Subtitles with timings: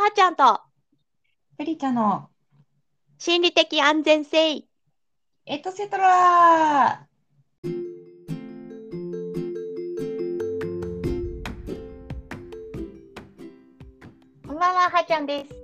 [0.00, 0.60] はーちゃんと
[1.56, 2.28] プリチャの
[3.18, 4.62] 心理的安全性。
[5.44, 7.04] エトセトラ
[14.46, 15.54] こんばんは、はーちゃんです。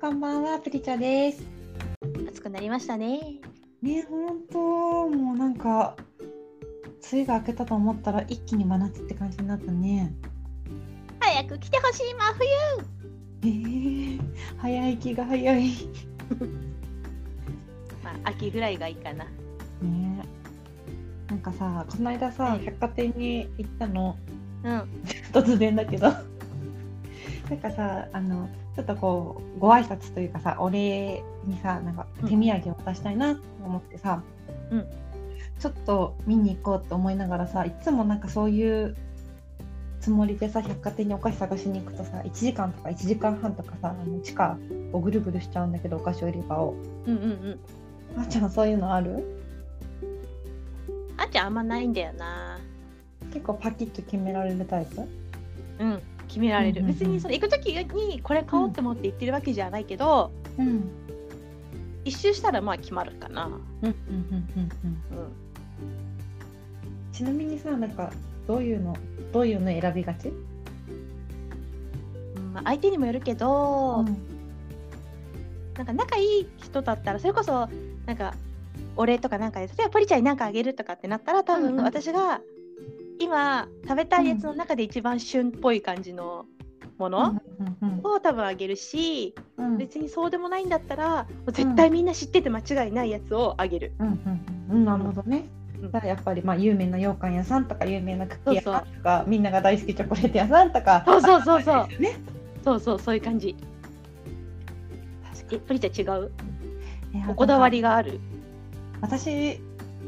[0.00, 1.46] こんばんは、プリチャです。
[2.30, 3.20] 暑くなりましたね。
[3.82, 4.58] ね、本当
[5.10, 5.94] もうなんか、
[7.12, 10.10] 梅雨が明けたと思ったら一気に真夏って感じになったね。
[11.20, 13.02] 早く来てほしい真冬。
[13.44, 14.20] えー、
[14.58, 15.62] 早い気が早い。
[15.62, 15.74] ね
[18.04, 19.26] まあ、秋ぐらいがいいかな。
[21.28, 24.16] なんかさ、この間さ、はい百貨店に行ったの、
[24.64, 24.82] うん。
[25.32, 26.08] 突然だけど。
[27.48, 34.22] なんかさ、あの、ちょっとこう、ご挨拶というかさ、お礼にさ、なんか手土産を渡したいなと思ってさ、
[34.70, 34.86] うん
[35.58, 38.96] ちょっと見に行こうと思いながらさ、いつもなんかそういう
[40.02, 44.58] つもりでさ、百貨店にお菓子探しに行くとさ、1時間とか1時間半とかさ、あの地下
[44.92, 46.74] をぐるぐるしちゃうんだけど、お菓子売り場を。
[47.06, 47.60] うんうんうん。
[48.18, 49.14] あーちゃん、そういうのある？
[51.16, 52.58] はーちゃんあんまないんだよな。
[53.32, 55.02] 結構パキッと決められるタイプ？
[55.78, 56.02] うん。
[56.26, 56.80] 決められる。
[56.80, 60.82] うんうんうん別にその行く時にこれ買おうって思って行ってるわけじゃないけど、うん。
[62.04, 63.46] 一周したらまあ決まるかな。
[63.46, 63.94] うんうんうんうん
[65.12, 65.18] うん。
[65.18, 65.32] うん。
[67.12, 68.12] ちなみにさ、なんか
[68.46, 68.96] どういうの
[69.32, 70.28] どういうの選びがち？
[70.28, 70.30] う
[72.40, 74.04] んまあ、相手にもよるけど、
[75.74, 77.68] なんか仲いい人だったらそれこそ
[78.04, 78.34] なんか
[78.96, 82.40] お礼とかなんかで例えばポリちゃんに何かあげるとかってなったら多分うんうん私が
[83.18, 86.44] 今食べたいやつの中で一番旬っぽい感じの
[86.98, 93.92] ものうんうんを多分あげるしうんうん別にそうでもないんだったら絶対みんな知ってて間違いないやつをあげる。
[93.98, 94.16] うんうん
[94.70, 95.46] うんなるほどね。
[96.04, 101.02] やっぱりまあ有名な羊羹屋さんとか有名なクッキー屋さんとかみんなが大好きチョコレート屋さんとか。
[101.06, 102.16] そうそうそうそう ね。
[102.64, 103.56] そうそうそういう感じ。
[105.50, 106.30] えポリちゃん違う
[107.36, 108.20] こだわりがある？
[109.02, 109.60] 私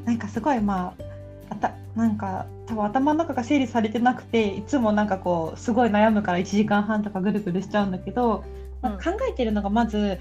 [0.06, 1.04] なんかすごいまあ
[1.50, 8.44] あたなんか多分頭の中が整理されてなくていつもなんかこうすごい悩むから1時間半とかぐるぐるしちゃうんだけど、
[8.80, 10.18] まあうん考えてるのがまず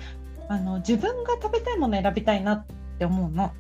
[0.50, 2.66] あの自分が食べたいものを選びたいなっ
[3.00, 3.52] て思うの。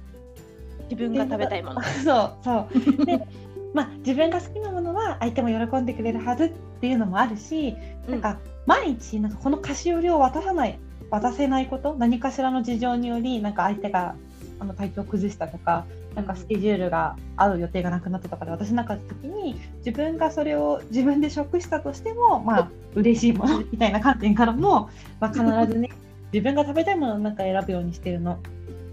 [0.89, 1.81] 自分が食べたいもの。
[1.81, 2.67] そうそ
[3.01, 3.05] う。
[3.05, 3.19] で、
[3.73, 6.49] まあ自分が好きなものは相手も喜んでくれるはずっ
[6.81, 7.75] ていうのもあるし、
[8.07, 10.79] なんか毎日なんかこの菓子折りを渡さない
[11.09, 14.16] 渡せないこと、何かしらの事情によりなんか相手が
[14.59, 15.85] あの体調を崩したとか、
[16.16, 24.89] なんかスケジュールが合う予定がなくなったとかで私なかった時に自分がそれを自分で食したとしてもまあ嬉しいものみたいな観点からも、
[25.19, 25.89] まあ、必ずね
[26.31, 28.39] 自分が食べたいものをなんか選ぶようにしてるの。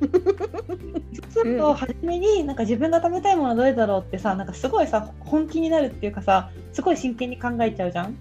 [1.31, 8.17] そうすると初めになんか自分が食べたいものはどれだろうってさなんかすごいさ本気になるっていうかさすごい真剣に考えちゃうじゃん？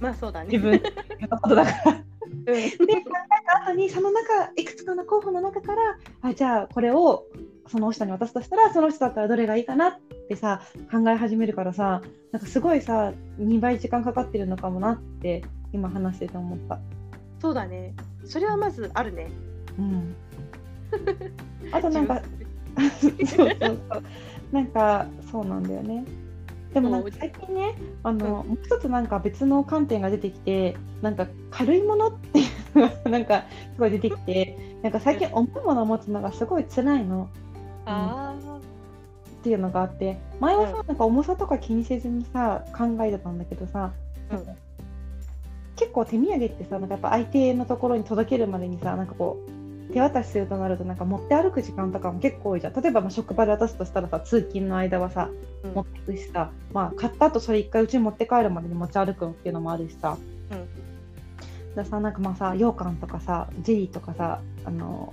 [0.00, 0.48] まあそうだね。
[0.50, 0.80] 自分
[1.30, 1.96] のことだから。
[2.46, 3.02] うんで考え
[3.46, 7.24] た後にその中いくつかの候補の中からあじゃあこれを
[7.68, 9.98] その人に渡すとしたらその人だったらどれがいいかなっ
[10.28, 12.02] てさ考え始めるからさ
[12.32, 15.42] なんかすごいさ2倍時間かかってるのかもなって
[15.72, 16.78] 今話してて思った。
[17.40, 17.94] そうだね。
[18.24, 19.28] それはまずあるね。
[19.78, 20.14] うん、
[21.72, 22.22] あとなんか
[23.00, 24.02] そうそうそう。
[24.52, 26.04] なんかそうなんだよね。
[26.72, 32.42] でもなんか最近ねあの、もう一つなんか別の観点が出てきてなんか軽いものってい
[32.74, 33.44] うのが なんか
[33.74, 37.28] すごい出てきてなんか最近重いものを持つのがすごい辛いの。
[37.86, 38.34] あ
[39.40, 43.92] っていうのがあって前はさ、なんか重さとか気にせずにさ考えてたんだけどさ、
[44.30, 44.44] うん。
[45.76, 52.72] 結構手土産ってさなんかやっぱ相手のところに届けるまでにさなんかこう手渡しするとなるとなんか持って歩く時間とかも結構多いじゃん。
[52.80, 55.66] 例えばまあ職場で渡すとしたらさ通勤の間はさあ。
[55.66, 55.74] うん。
[55.74, 60.18] 持ってくしさ、まあ、買った後それ一回うちに持って帰るまでに持ち歩くっていうのもあるしさ、
[60.50, 61.74] うん。
[61.74, 65.12] ださなんかまあさ羊羹とかさゼリーとかさあの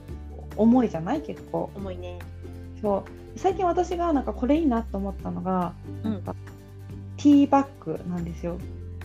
[0.57, 1.21] 重いじゃない？
[1.21, 1.69] 結構。
[1.75, 2.19] 重いね。
[2.81, 3.39] そう。
[3.39, 6.11] 最近私がなんかこれいいなと思ったのが、うん。
[6.13, 6.35] なんか
[7.17, 8.57] ティーバッグなんですよ。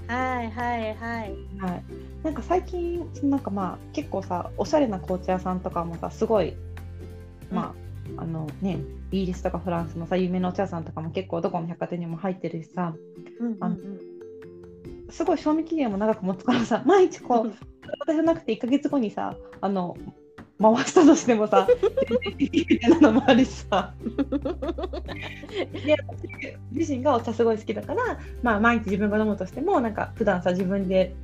[0.09, 1.37] はいはいはい。
[1.59, 1.85] はい、
[2.23, 6.55] なんか最近なんかまあ結構さおしゃれな紅茶屋さんとかもさすごい
[7.51, 7.75] ま
[8.19, 8.79] あ、あのね
[9.11, 12.95] イギリスとかフランスのさ有名なお茶屋さんとかも結構どこの百貨店にも入ってるしさ
[13.41, 13.77] うんうんあの
[15.09, 17.53] すごい賞味期限も長く持つからさ毎日こう
[18.01, 19.97] 私じゃなくて1ヶ月後にさあの
[20.61, 21.67] 回したとしてもさ
[22.25, 23.93] 全然いいみたいなのもあるしさ。
[25.73, 31.15] で私自身がお茶すごい好きだから、まあ、毎日自分が飲むとしてもなんか普段さ自分で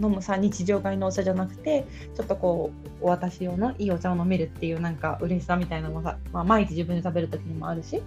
[0.00, 2.70] 飲むさ日常買いのお茶じゃなくてちょっとこ
[3.02, 8.00] うお渡し用のいいお茶を飲めるっていうなんか嬉しさみたいなのもさ、まあ、毎日自分で食べる時にもあるし、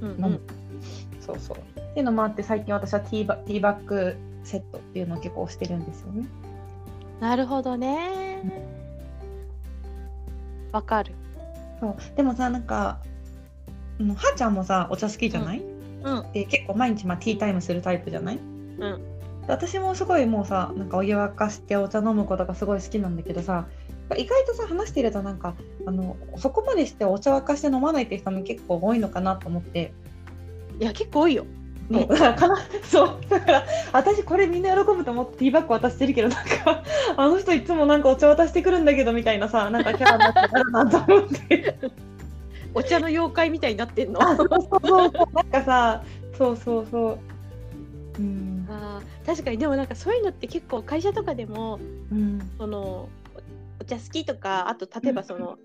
[0.00, 0.40] うん飲む。
[1.20, 1.56] そうそう。
[1.58, 6.26] っていうのもあって最近私はティーバティーバッグセットっていうのを結構推してるんですよね。
[7.20, 8.83] なるほどね
[10.74, 11.14] わかる。
[11.80, 12.16] そう。
[12.16, 15.62] でもさなんかはーちゃんもさお茶好きじゃない、
[16.02, 16.32] うん。
[16.32, 18.36] で結構毎日まあティータイムするタイプじゃない？
[18.36, 18.78] うん。
[18.78, 23.66] で私もすごいもうさなんかお湯沸かしてお茶飲むことがすごい好きなんだけどさ
[24.16, 25.54] 意外とさ話してるとなんか
[25.86, 29.94] あのそこまでしてお茶沸かして飲まないって人も結構多いのかなと思って、
[30.80, 31.46] いや結構多いよ
[31.92, 33.16] そうだからかなそう。
[33.28, 36.82] だから私これみんな喜ぶと思ってティーバッグ渡してるけどなんか
[37.16, 41.78] あの人いつもなんかお茶渡してくるんだけどみたいなさなんかキャラになってたらなと思って。
[42.76, 44.20] お茶の妖怪みたいになってんの？
[44.20, 45.12] あそうそうそうそう。
[45.34, 46.02] なんかさ
[46.36, 47.18] そうそうそう。
[48.18, 48.66] うん。
[48.68, 49.58] あー確かに。
[49.58, 51.78] でもなんかそういうのって結構会社とかでも
[52.10, 52.50] うん。
[52.58, 53.08] そのお
[53.80, 55.58] お茶好きとかあと例えばその、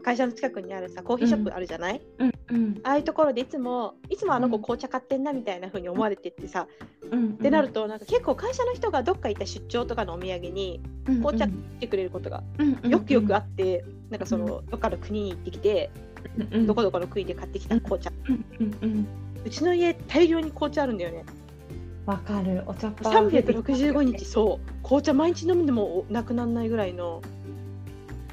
[0.00, 2.80] 会社の近くにあるさコーヒーショップあるじゃない、うんうん。
[2.82, 4.62] ああいうところでいつもいつもあの子うん。
[4.62, 6.66] 紅茶買ってんなみたいな風に思われてってさ、
[7.10, 12.42] うんってなるとなんか結構会社の人がどっか行った出張とかのお土産に紅茶来てくれることが
[12.84, 15.90] よくよくあって、なんかそのどっかの国に行ってきて、
[16.66, 19.06] どこどこの国で買ってきた紅茶、うんうんうん。
[19.44, 21.24] うちの家大量に紅茶あるんだよね。
[22.06, 22.62] わかる。
[22.66, 24.82] お茶っ葉365日そう。
[24.82, 27.22] 紅茶毎日飲んでもなくならないぐらいの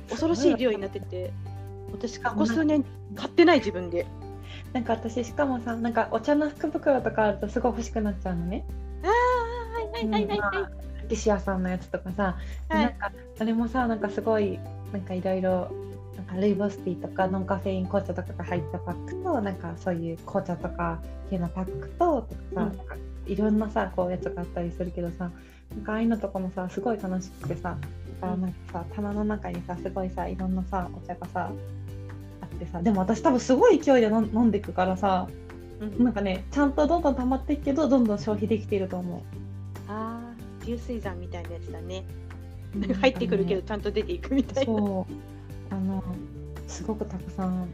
[0.10, 1.31] 恐ろしい量になってて
[1.92, 2.86] 私ここ数年
[3.16, 4.06] 買ってない自分で。
[4.74, 8.66] なんか私しかもさなんかお茶の福袋とかあるとすごい欲しくなっちゃうのね。
[9.04, 10.69] ああはいはいはいはいは
[11.06, 11.07] い。
[11.10, 12.38] 岸屋さんのやつとかさ、
[12.69, 12.84] はい。
[12.84, 14.60] なんかあれもさなんかすごい
[14.92, 15.72] なんかいろいろ
[16.28, 22.78] かルイボスティーとかノンカフェイン紅茶とかが入ったパックとなんかそういう紅茶とか系のパックととかさ、うん。
[22.78, 22.96] なんか
[23.26, 25.32] いろんなさこうやつがあったりするけどさ
[25.72, 27.78] なんかああいうのとかもさすごい楽しくてさ
[28.22, 31.52] だからなんかさ棚の中にさすごいさいろんなさお茶がさ
[32.42, 35.28] あってさでも私多分すごい勢いで飲んでいくからさ
[35.80, 36.04] うん。
[36.04, 39.22] なんかねちゃんとどんどん溜まっていくけどどんどん消費できていると思う。
[39.90, 42.04] ああ流水山みたいなやつだね。
[42.76, 42.94] うん。
[42.94, 44.74] 入ってくるけどちゃんと出ていくみたいな。
[44.74, 45.37] そう
[45.69, 46.04] あの
[46.68, 47.69] すごくたくさん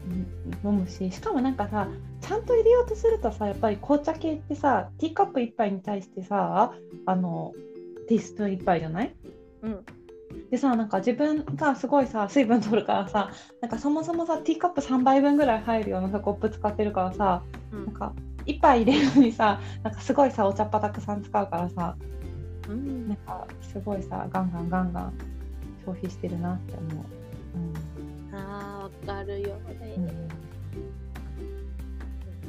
[0.64, 1.88] 飲むししかもなんかさ
[2.20, 6.72] ちゃんと入れようとするとさやっぱり紅茶系ってさティーカップ1杯に対してさ
[7.06, 7.52] あの
[8.08, 9.14] ティースプーン1杯じゃない？
[9.62, 9.84] うん。
[10.50, 13.30] でさなんか自分がすごいさ水分取るからさ
[13.60, 17.42] なんかそもそもさティーカップ3杯分ぐらい入るようなさコップ使ってるからさ
[17.72, 17.86] うん。
[17.86, 18.12] なんか
[18.46, 21.96] 1杯入れるのにさなんかすごいさお茶っ葉たくさん使うからさ
[22.68, 23.08] うん。
[23.08, 25.12] なんかすごいさガンガンガンガン
[25.84, 27.04] 消費してるなって思う。
[29.12, 30.06] あるよね、うん。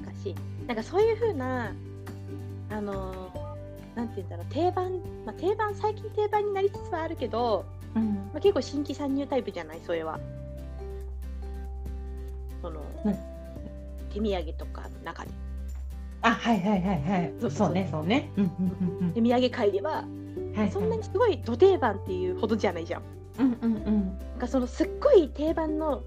[0.04, 0.36] 難しい。
[0.68, 1.74] なんかそういう風な
[2.70, 3.46] あのー
[3.96, 4.46] なんて言うんだろう。
[4.50, 4.92] 定番、
[5.26, 7.64] まあ、定番最近定番になりつつはあるけど、
[7.96, 8.16] うん。
[8.16, 9.80] まあ、結構新規参入タイプじゃない？
[9.86, 10.20] それは。
[12.62, 13.16] その、うん。
[14.14, 15.32] 手土産とかの中で。
[16.22, 18.32] あはいはいはいはいそうそうねそうね。
[19.14, 20.04] 手土産会では
[20.36, 20.72] うんはい。
[20.72, 23.04] そんなにすごいど定番っていうほどじゃないじゃん。
[23.40, 24.18] うんうんうん。
[24.32, 26.02] なんかそのすっごい定番の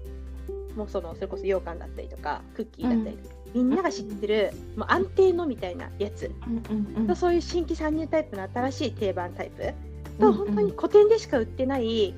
[0.79, 9.63] もうそのそれこそ羊羹だったりとかクッキーだったりとか、みんなが知ってる、もう安定のみたいなやつ、うんうんとそういう新規参入タイプの新しい定番タイプ。
[9.63, 12.13] うんと本当に古典でしか売ってない、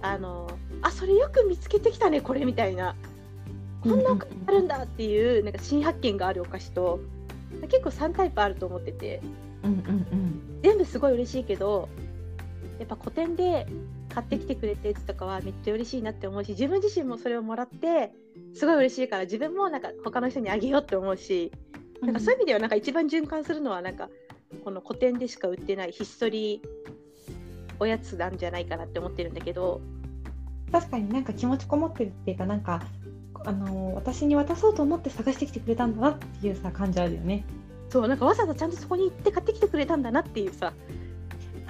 [0.00, 0.48] あの
[0.80, 2.94] あそれよく見つけてきたねこれみたいな。
[3.82, 7.00] こんなお菓子あるんだっていうなんか新発見があるお菓子と
[7.62, 9.20] 結構3タイプあると思ってて。
[9.64, 10.60] うんうん。
[10.62, 11.88] 全部すごい嬉しいけど
[12.78, 13.66] やっぱ古典で
[14.12, 18.12] 買ってきてくれたやつとかはめっちゃ嬉しいなって思うし自分自身もそれをもらって
[18.54, 21.50] すごい嬉しいから自分もなんか他の人にあげようって思うし
[22.00, 22.06] うん。
[22.06, 24.08] なんかそういう意味ではなんか一番循環するのはなんか
[24.64, 26.62] この古典でしか売ってないひっそり
[27.78, 29.80] おやつなんじゃないかなって思ってるんだけど
[30.70, 32.82] 確かになんか気持ちこもってるっていうかなんか
[33.44, 37.44] あの私に渡そうと思って探してきてくれたんだなっていうさ感じあるよね。
[37.88, 40.72] そうなんかわざわざちゃんとそこに行って買ってきてくれたんだなっていうさ、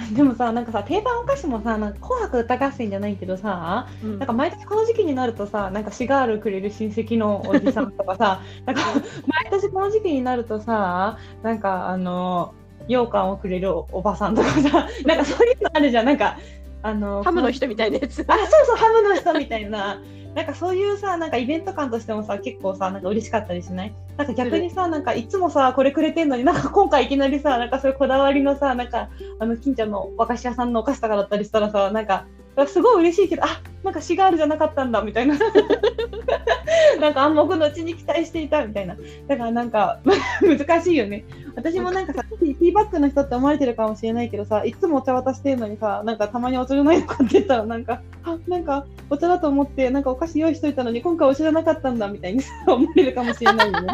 [0.15, 4.19] でもさなんかさ定番お菓子もさなんか紅白歌合戦じゃないけどさうん。
[4.19, 8.83] なんか毎年この時期になるとさなんかシガールくれる親戚のおじさんとかさ なんか
[9.27, 12.55] 毎年この時期になるとさなんかあの
[12.89, 16.07] 羊羹をくれるおおばさんとかさ なんかそういうのあるじゃん。
[16.07, 16.37] なんか
[16.85, 18.25] あのハムの人みたいなやつ。
[18.27, 20.01] あそうそうハムの人みたいな
[20.35, 23.95] なんかそういうさなんかイベント感としてもさ結構さなんか嬉しかったりしない？
[24.17, 32.27] なんか逆にさなんかいつもさこれくれてんのになんか今回いきなりさなんかそういうこだわりのさなんかあの近所の和菓子屋さんのお菓子とかだったりしたらさなんか
[32.67, 35.37] すごい嬉しいけどあなんかシガールじゃなかったんだみたいな。
[37.01, 38.97] なんか暗黙のうちに期待していたみたいな。
[39.27, 39.99] だからなんか
[40.41, 41.25] 難しいよね。
[41.57, 53.89] 私もなんかさ ティーバッグの人って思われてるかもしれないけどさいつもお茶渡してるのにさなんかたまにお茶じゃないの買ってたらなんかあなんかお茶だと思ってなんかお菓子用意しといたのに今回お茶じゃなかったんだみたいにさ思われるかもしれないよね。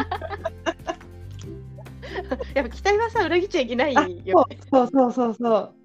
[2.53, 5.78] やっぱ期待はさ裏切っちゃいけないあよそうそうそうそうそう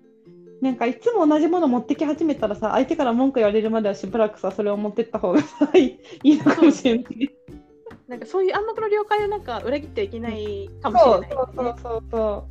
[0.64, 7.28] なんかいつも同じもの持ってき始めたらさ相手から文句言われるまではしばらくさそれを持ってった方がさいいのかもしれないね。
[8.08, 12.46] なんかそういう暗黙の了解をなんか裏切ってはいけないかもしれない、ね、そうそうそうそ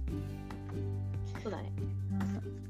[1.39, 1.73] うそうだね。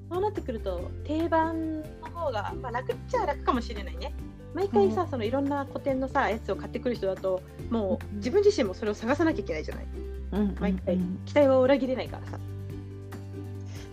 [0.09, 4.13] そうなってくると定番の方が、まあ、楽っちゃ楽かもしれないね。
[4.53, 9.85] 毎回さ、そのいろんな古典のさやつを買ってくる人だともう自分自身もそれを探さなきゃいけないじゃない。
[10.31, 12.39] うん毎回期待を裏切れないからさ。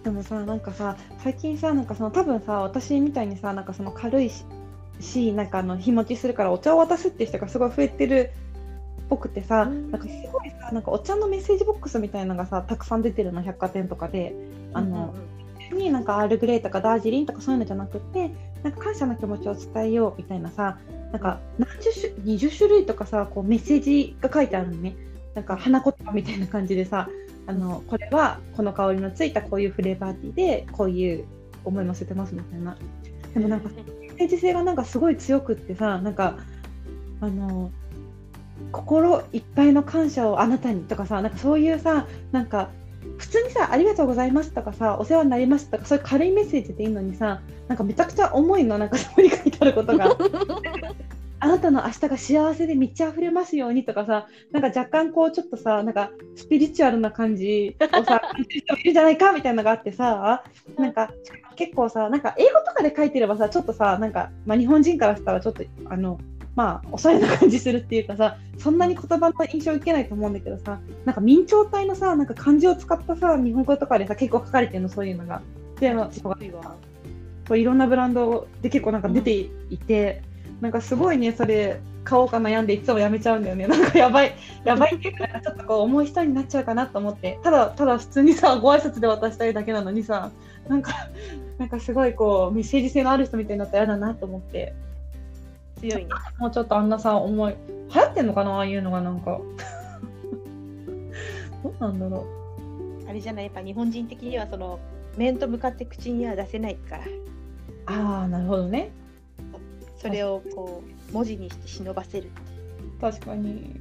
[0.05, 4.45] でもさなんかさ最近さなんかその多分さ私みたいにさなんかその軽いし
[5.01, 8.33] しなんかあの日持ちするからお茶を渡すっていう人がすごい増えてる
[9.03, 9.91] っぽくてさ、うん。
[9.91, 14.35] なんかすごいさなんかお茶のメッセージボックスみたいなのがさたくさん出てるの百貨店とかで。
[14.73, 15.13] あの、
[15.75, 20.79] になんかアールグレイとかダージリンとかそういうのじゃなくてなんか感謝の気持ちを伝えようみたいなさ
[21.13, 24.97] なんか何十種20種類とかさこうメッセージが書いてあるのね。
[25.35, 27.09] なんか花言葉みたいな感じでさ
[27.51, 31.25] あのこれはこの香りのついたこういうフレーバーティーでこういう
[31.65, 32.77] 思い乗せてますみたいな。
[33.35, 36.39] でもなんかメッセージ性がなんかすごい強くってさなんか
[37.21, 37.73] あの
[38.71, 42.71] 心いっぱいの感謝をあなたにとかさなんかそういうさなんか
[43.19, 50.17] 普通にさ「ありがとうございます」とかさ「お世話になりました」とかそういう軽いメッセージでいいのにさなんかめちゃくちゃ重いのなんかそこに書いてあることが
[51.41, 60.45] あなたの明日が幸せで満ち溢れますようにとかさなんか若干こうちょっとさなんかスピリチュアルな感じをさ 感じる人もいるんじゃないかみたいなのがあってさ
[60.77, 61.11] なんか
[61.57, 66.19] 結構さなんか英語とかで書いてればさちょっとさなんか、まあ、日本人からしたらちょっとあの
[66.57, 75.41] まあおしゃれな感じするっていうかさそんなに言葉の印象を受けないと思うんだけどさなんか明朝体のさなんか漢字を使ったさ日本語とかでさ結構書かれてるのそういうのが。
[76.37, 76.53] で。
[77.51, 80.23] そういろんなブランドで結構なんか出ていて、
[80.61, 83.67] なんかすごいねそれ買おうか悩んでいつもやめちゃうんだよね。
[83.69, 84.33] なんかやばい
[84.65, 87.39] やばいっていうかちょっとこう重い人になっちゃうかなと思って。
[87.43, 90.31] ただただ普通にさご挨拶で渡したいだけなのにさ
[90.69, 90.93] なんか
[91.59, 94.75] なんかすごいこうメッセージ性のある人みたいになったら嫌だなと思って。
[95.81, 96.11] 強いね。
[96.39, 97.55] もうちょっとあんなさ重い
[97.95, 99.41] 流行ってんのかなああいうのがなんか。
[101.63, 102.27] どうなんだろ
[103.09, 104.79] あれじゃないやっぱ日本人的にはその
[105.17, 107.05] 面と向かって口には出せないから。
[107.05, 107.09] う
[107.87, 108.91] ああなるほどね
[110.01, 112.31] それをこう文字にして忍ばせる。
[113.01, 113.81] 確かに。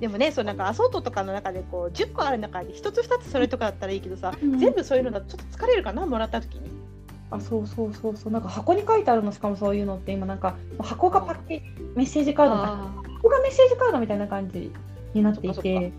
[0.00, 4.58] でもねそうなんかアソートとかの中でこう10個ある中で1つ2つそれとかだったらいいけどさ、うん。
[4.58, 6.70] 全部そういうのだとちょっと疲れるかなもらった時に。
[7.30, 8.32] あそうそうそうそう。
[8.32, 14.70] なんか箱に書いてあるのしかもそういうのって今なんか箱がパッケージメッセージカード箱がメッセージカードみたいな感じ
[15.12, 15.92] になっていて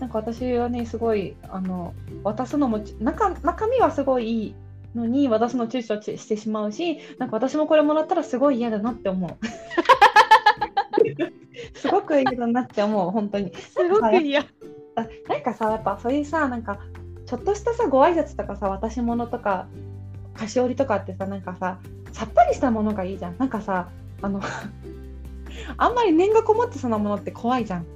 [0.00, 4.54] なんか私はねすごいあの渡すのも中中身はすごいいい
[4.94, 9.30] のに渡すの躊躇ししてしまうしなんか私もこれもらったらすごい嫌だなって思う。
[11.74, 13.50] すごく嫌だなって思う本当に。
[13.50, 14.42] ーすごく嫌。
[14.42, 16.80] あなんかさやっぱそういうさなんか
[17.26, 19.66] ちょっとしたさご挨拶とかさ渡し物とか
[20.34, 21.78] 菓子折りとかってさなんかさ
[22.12, 23.36] さっぱりしたものがいいじゃん。
[23.38, 23.88] なんかさ
[24.22, 24.40] あの
[25.76, 27.86] あんまり念がこもってそうなものって怖いじゃん、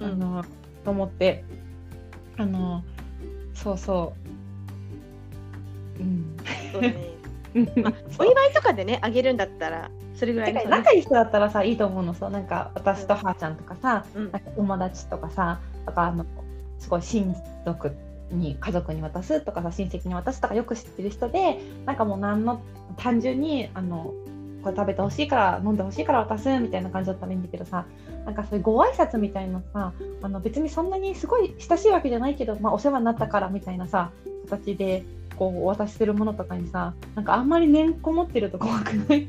[0.00, 0.44] あの
[0.84, 1.44] と思って。
[2.38, 2.82] あの
[3.54, 4.18] そうそう。
[4.18, 4.21] うん
[6.72, 7.12] そうだね
[7.82, 12.14] まあお祝いとかでねあげるんだったらそれぐらい仲いい人だったらさいいと思うの。
[12.14, 14.32] そうなんか私とはーちゃんとかさ、うん。
[14.32, 16.24] なんか友達とかさとかあの
[16.78, 17.34] すごい親
[17.66, 17.92] 族
[18.30, 22.62] に家族に渡すとかさ親戚に渡すとかよく知ってる人でなんかもう何の
[22.96, 24.14] 単純にあの
[24.62, 27.84] これ食べてほしいから飲んでほしいから渡すみたいな感じだったらいいんだけどさ
[28.24, 34.12] なんかそういうご挨拶みたいなさあの別にそんなにすごい親しいわけじゃないけど、まあ、お世話になったからみたいなさ
[34.48, 35.04] 形で
[35.42, 39.28] こうお渡しするものとかにさなんかあんまり念こもってると怖くない？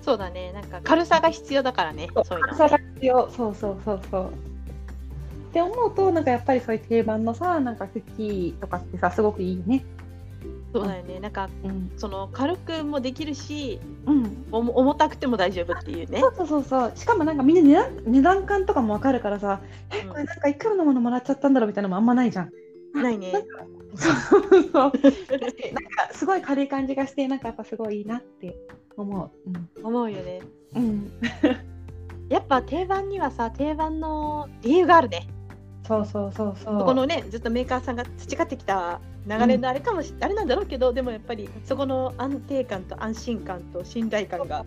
[0.00, 0.52] そうだね。
[0.52, 2.54] なんか軽さが必要だからねそういうの。
[2.56, 3.30] さが必要。
[3.30, 4.30] そうそうそうそう。
[4.30, 9.84] って思うとなんかやっぱりそういう定番のさなんかクッキーとかってさすごくいいよね。
[10.72, 11.20] そうだよね。
[11.20, 16.18] なんかうん、その軽くもできるしうん、重たくても大丈夫っていうね。
[16.18, 16.92] そうそうそうそう。
[16.96, 19.60] しかもなんかみんな値段値段感とかもわかるからさ、
[19.92, 20.08] えうん。
[20.08, 22.50] これなんかいくらのものもらっちゃったんだろうみたいなのもあんまないじゃん。
[22.94, 23.32] ないね。
[23.32, 23.48] なんか
[23.96, 24.72] そうそう。
[24.72, 24.92] なんか
[26.12, 28.56] すごい軽い感じがしてなんかやっぱすごいいいなって
[28.96, 29.30] 思う。
[29.82, 30.40] 思うよね。
[30.74, 31.12] うん、うん、
[32.28, 35.28] やっぱ定番にはさ定番の理由があるね。
[35.86, 36.78] そうそうそうそう。
[36.78, 44.64] そこのねずっとメーカーさんが培ってきた流れのあれかもし、あれなんだろうけどでもやっぱりそこの安定感と安心感と信頼感が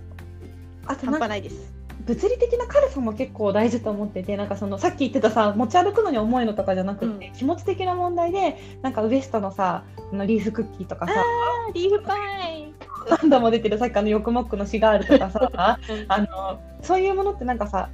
[0.85, 1.73] 半端ないです
[2.05, 11.13] 物理的な軽さも結構大事と思っててなんかそのさっき言ってたさ持ち歩くのに重いのとかじゃなくて、う気持ち的な問題でなんかウエストのさあのリーフクッキーとかさ
[11.73, 12.73] リーフパイ。
[13.21, 16.05] 何度も出てるさっきあのヨックモックのシガールとかさ うん。
[16.07, 17.89] あのそういうものってなんかさ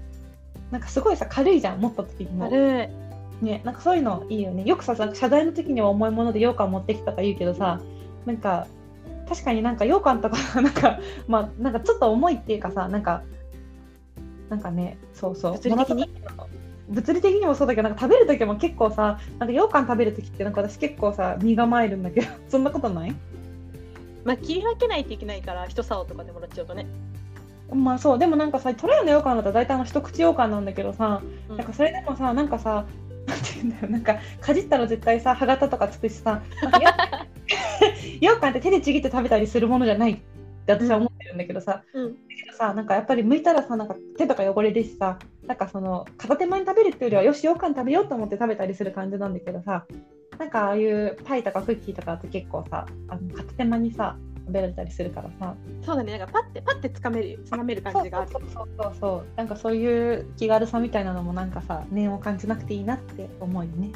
[0.71, 2.87] なんかすごいさ軽いじゃん持った時にも、軽い。
[3.43, 4.63] ね、なんかそういうのいいよね。
[4.65, 7.79] よくさ謝罪の時には重いもので羊羹持ってきたとか言うけどさ
[8.25, 8.67] なんか
[9.27, 13.23] 確かになんか羊羹とかなんかまあなんかちょっと重いっていうかさなんか
[14.51, 15.51] なんかねそうそう。
[15.53, 16.09] 物理的に？
[16.89, 23.15] 物理的にもそうだけどなんか食べる時も結構さなんか羊羹食べる時ってなんか私結構さ身構えるんだけど そんなことない？
[24.25, 26.85] まあ切り分けないといけないから一竿とかでもらっちゃうとね。
[27.73, 28.19] まあそう。
[28.19, 31.57] でもなんかさトライの羊羹だったら大体あの一口羊羹なんだけどさ、うん。
[31.57, 32.85] なんかそれでもさなんかさ
[33.25, 36.41] なんて言うんだよなんかかじったら絶対さ歯型とかつくしさ
[38.19, 40.17] 羊羹って手でちぎって食べたりするものじゃないっ
[40.65, 42.13] て私は思ってるんだけどさ、うん。
[42.13, 49.85] だけどさなんかやっぱり剥いたらさなんか手とか汚れるしさなんかその片手間に食べるっていうよりはよし羊羹食べようと思って食べたりする感じなんだけどさ
[50.37, 55.55] なんかああいうパイとかクッキーとかって結構さあの片手間にさ食べられたりするからさ。
[55.85, 56.17] そうだね。
[56.17, 58.31] なんかパッてパッてつかめるつまめる感じがある。
[58.31, 59.25] そうそうそうそう。
[59.35, 63.91] なんかそういう気軽さみたいなのもなんかさ念を感じなくていいなって思うよね。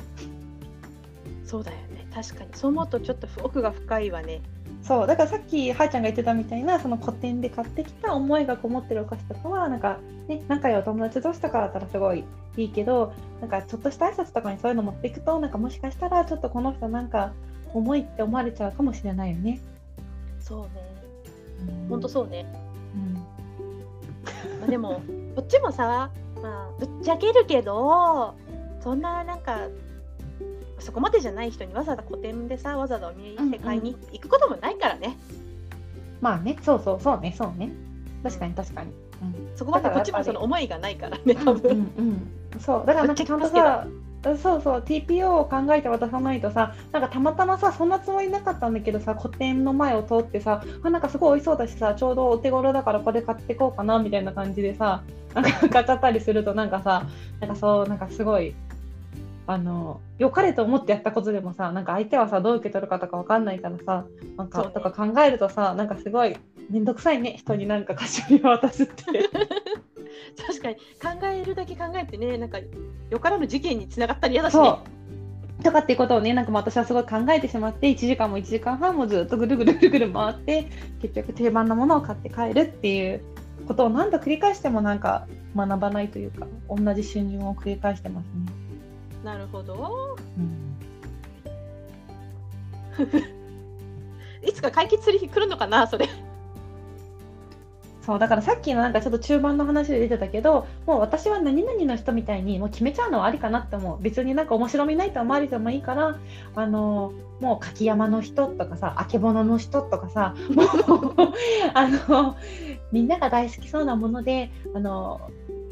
[1.44, 2.08] そうだよね。
[2.14, 2.50] 確かに。
[2.54, 4.42] そう思うとちょっと奥が深いわね
[4.86, 12.24] そうだからさっきはーちゃんが言ってたみたいなその古典で買ってきた思いがこもってるお菓子とかはなんかね仲良いお友達同士とかだったらすごい
[12.56, 13.12] いいけど
[13.42, 17.34] なんかちょっとした挨拶とかにそういうの持っていくとなんかもしかしたらちょっとこの人なんか
[17.74, 19.60] 重いって思われちゃうかもしれないよね。
[20.40, 20.70] そうね。
[21.84, 21.90] うん。
[21.90, 22.46] ほんとそうね、
[22.96, 23.14] うん。
[24.60, 25.02] まあ、でも
[25.36, 26.12] こっちもさ、
[26.44, 28.36] まあ、ぶっちゃけるけど
[28.82, 29.62] そんななんか
[30.86, 35.18] そこまでじゃない人にわざわざ古典でさわざわざお店買いに行くこともないからね、
[36.22, 37.72] まあねそうそうそうねそうね。
[38.24, 38.92] 確かに確かに。
[39.22, 39.58] うん。
[39.58, 41.78] そこまでこっちもその思いがないからね多分、うん
[42.54, 42.86] うん、そう。
[42.86, 43.88] だからなんかちゃんとさ
[44.38, 55.04] そうそう TPO を考えて渡さないとさなんかたまたまさそんなつもりなかったんだけどさ個展の前を通ってさあなんかすごい美味しそうだしさちょうどお手頃だからこれ買ってこうかなみたいな感じでさ
[55.36, 57.06] なんか買っちゃったりするとなんかさ
[57.40, 58.56] なんかそうなんかすごい
[59.48, 64.06] あの良かれと思ってやったことでもさなんか相手はさどう受け取るかとかわかんないからさ
[64.38, 66.36] なんか、とか考えるとさなんかすごい
[66.70, 67.36] 面倒くさいね。
[67.38, 69.04] 人になんか菓子折りを渡すって。
[70.48, 70.76] 確かに。
[70.76, 72.58] 考えるだけ考えてねなんか
[73.10, 74.80] よからぬ事件につながったり嫌だしね。
[75.64, 80.68] とかっていうことをねなんか私はすごい考えてしまって1時間も1時間半もずっとぐるぐるぐるぐる回って
[81.02, 83.22] 結局定番のものを買って帰るっていう
[83.68, 88.65] ことを何度繰り返してもなんか学ばないというか同じ春巡を繰り返してますね。
[89.26, 90.16] なるほど。
[90.38, 90.76] うん。
[94.48, 96.08] いつか解決する日来るのかなそれ。
[98.04, 104.02] そうだからさっきのなんかちょっと中盤の話で出てたけどもう私は何々の人みたいにもう決めちゃうのはありかなって思う。
[104.04, 106.20] 別になんか面白みないと思われてもいいから
[106.54, 110.68] あのもう柿山の人とかさあけぼのの人とかさもう
[111.74, 112.38] あの
[112.92, 115.20] みんなが大好きそうなものであの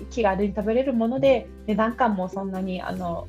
[0.10, 3.28] 気軽に食べれるもので値段感もそんなにあの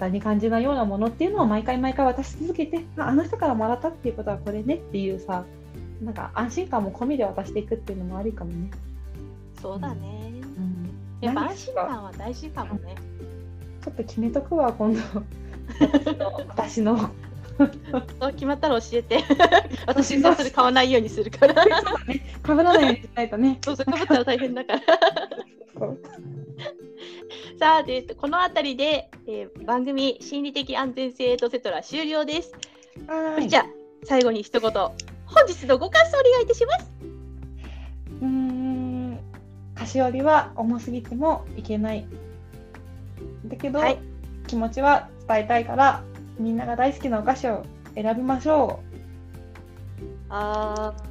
[0.00, 5.44] 負担に感じないようなものっていうのを毎回毎回渡し続けてああの人からもらったっていうことはこれねっていうさ
[6.00, 8.70] なんか安心感も込みで渡していくっていうのもありかもね。
[9.60, 10.32] そうだね。
[10.56, 12.94] うん、やっぱ安心感は大事かもね。
[13.84, 15.00] ちょっと決めとくわ今度。
[16.48, 16.96] 私の。
[18.32, 19.22] 決まったら教えて。
[19.86, 21.54] 私がそれ買わないようにするから。
[22.42, 23.58] かぶらないようにしないとね。
[23.62, 24.80] そうそうかぶったら大変だから
[27.58, 32.52] さあでこの辺りで、えー番組心理的安全性エトセトラ終了です、
[33.48, 33.66] じゃあ
[34.04, 36.92] 最後に一言本日のご感想お願いいたします。
[38.20, 39.18] うーん
[39.74, 42.04] 菓子折りは重すぎてもいけない。
[43.46, 43.98] だけど、はい。
[44.46, 46.02] 気持ちは伝えたいから
[46.38, 47.64] みんなが大好きなお菓子を
[47.94, 48.80] 選びましょ
[50.28, 51.10] あー。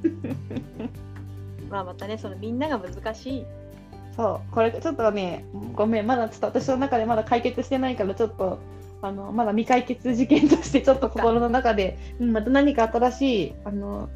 [1.68, 3.42] まあまたねそのみんなが難しい。
[3.42, 3.46] う
[4.16, 5.44] そうこれちょっとね
[5.74, 8.58] ごめんまだちょっと私の中でまだ解決してないからちょっと
[9.02, 14.08] あのまだ未解決事件としてちょっと心の中で、 うん、また何か新しいあの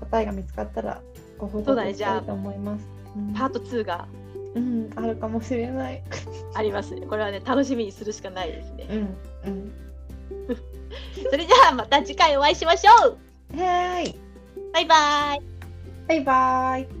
[0.00, 1.02] 答えが見つかったら
[1.36, 2.86] ご報告したいと思います。
[3.16, 4.06] うんパート2が
[4.54, 6.02] うん、あるかもしれない。
[6.54, 8.96] ありますねこれはね楽しみにするしかないですねうん、
[9.44, 9.72] うん。
[11.30, 14.18] それじゃあまた次回お会いしましょうはーい。
[14.72, 15.42] バイバイ
[16.08, 16.97] バイバイ。